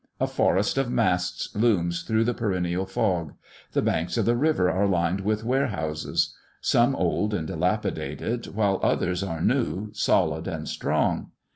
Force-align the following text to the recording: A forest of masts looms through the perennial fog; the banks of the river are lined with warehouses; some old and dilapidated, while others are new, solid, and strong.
A 0.19 0.25
forest 0.25 0.79
of 0.79 0.89
masts 0.89 1.55
looms 1.55 2.01
through 2.01 2.23
the 2.23 2.33
perennial 2.33 2.87
fog; 2.87 3.33
the 3.73 3.83
banks 3.83 4.17
of 4.17 4.25
the 4.25 4.35
river 4.35 4.67
are 4.67 4.87
lined 4.87 5.21
with 5.21 5.43
warehouses; 5.43 6.35
some 6.59 6.95
old 6.95 7.35
and 7.35 7.45
dilapidated, 7.45 8.47
while 8.47 8.79
others 8.81 9.21
are 9.21 9.41
new, 9.43 9.91
solid, 9.93 10.47
and 10.47 10.67
strong. 10.67 11.29